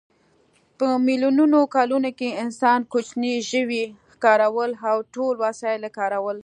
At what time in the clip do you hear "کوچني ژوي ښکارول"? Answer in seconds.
2.91-4.71